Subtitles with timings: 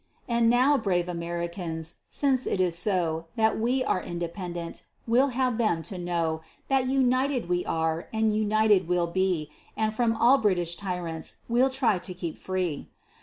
[0.27, 5.83] And now, brave Americans, since it is so, That we are independent, we'll have them
[5.83, 11.35] to know That united we are, and united we'll be, And from all British tyrants
[11.47, 12.89] we'll try to keep free.